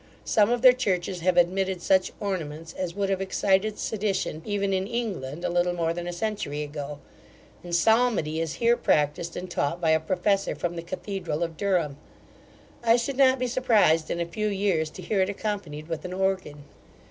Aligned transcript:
Some 0.25 0.49
of 0.49 0.63
their 0.63 0.73
churches 0.73 1.19
have 1.19 1.37
admitted 1.37 1.79
such 1.79 2.11
ornaments 2.19 2.73
as 2.73 2.95
would 2.95 3.11
have 3.11 3.21
excited 3.21 3.77
sedition, 3.77 4.41
even 4.43 4.73
in 4.73 4.87
England, 4.87 5.45
a 5.45 5.49
little 5.49 5.73
more 5.73 5.93
than 5.93 6.07
a 6.07 6.11
century 6.11 6.63
ago; 6.63 6.97
and 7.63 7.75
Psalmody 7.75 8.41
is 8.41 8.53
here 8.53 8.75
practised 8.75 9.37
and 9.37 9.47
taught 9.47 9.79
by 9.79 9.91
a 9.91 9.99
professor 9.99 10.55
from 10.55 10.75
the 10.75 10.81
cathedral 10.81 11.43
of 11.43 11.55
Durham: 11.55 11.97
I 12.83 12.95
should 12.95 13.17
not 13.17 13.37
be 13.37 13.45
surprised, 13.45 14.09
in 14.09 14.19
a 14.19 14.25
few 14.25 14.47
years, 14.47 14.89
to 14.89 15.03
hear 15.03 15.21
it 15.21 15.29
accompanied 15.29 15.87
with 15.87 16.03
an 16.03 16.13
organ. 16.13 16.63